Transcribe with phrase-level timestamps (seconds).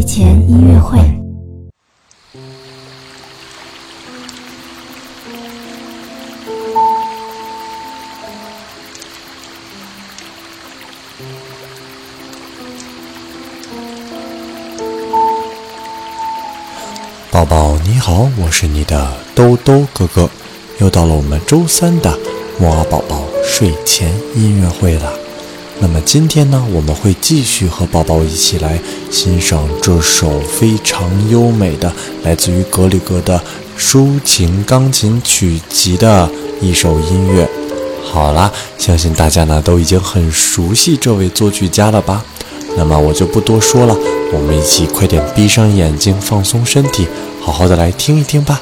[0.00, 0.98] 睡前音乐会。
[17.30, 20.30] 宝宝你好，我是你的兜兜哥哥，
[20.78, 22.18] 又到了我们周三的
[22.58, 25.19] 木儿宝宝睡前音乐会了。
[25.82, 28.78] 那么今天呢，我们会继续和宝宝一起来
[29.10, 31.90] 欣赏这首非常优美的，
[32.22, 33.42] 来自于格里格的
[33.78, 36.30] 抒情钢琴曲集的
[36.60, 37.48] 一首音乐。
[38.04, 42.22] 好啦，相信大家呢都已经很熟悉这位作曲家了吧？
[42.76, 43.96] 那么我就不多说了，
[44.34, 47.06] 我们一起快点闭上眼睛，放松身体，
[47.40, 48.60] 好好的来听一听吧。